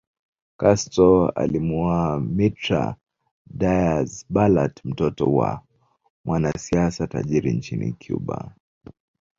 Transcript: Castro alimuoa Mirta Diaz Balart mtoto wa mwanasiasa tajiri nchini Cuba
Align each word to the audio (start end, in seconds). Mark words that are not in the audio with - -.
Castro 0.59 1.29
alimuoa 1.29 2.19
Mirta 2.19 2.95
Diaz 3.59 4.25
Balart 4.29 4.85
mtoto 4.85 5.25
wa 5.25 5.61
mwanasiasa 6.25 7.07
tajiri 7.07 7.53
nchini 7.53 7.95
Cuba 8.07 8.55